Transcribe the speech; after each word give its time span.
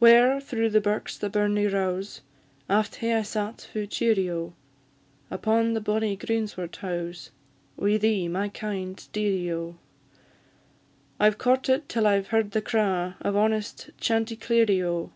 Whare 0.00 0.38
through 0.38 0.68
the 0.68 0.82
birks 0.82 1.16
the 1.16 1.30
burnie 1.30 1.66
rows, 1.66 2.20
Aft 2.68 2.96
hae 2.96 3.14
I 3.14 3.22
sat 3.22 3.66
fu' 3.72 3.86
cheerie, 3.86 4.28
O! 4.30 4.52
Upon 5.30 5.72
the 5.72 5.80
bonny 5.80 6.14
greensward 6.14 6.76
howes, 6.76 7.30
Wi' 7.78 7.96
thee, 7.96 8.28
my 8.28 8.50
kind 8.50 9.02
dearie, 9.14 9.50
O! 9.50 9.76
I've 11.18 11.38
courted 11.38 11.88
till 11.88 12.06
I've 12.06 12.26
heard 12.26 12.50
the 12.50 12.60
craw 12.60 13.14
Of 13.22 13.34
honest 13.34 13.88
chanticleerie, 13.98 14.84
O! 14.84 15.10